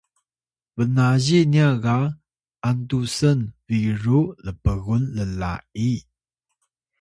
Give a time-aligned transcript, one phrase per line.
[0.75, 1.97] bnaziy nya ga
[2.69, 5.91] “Antusn biru lpgun lla’i”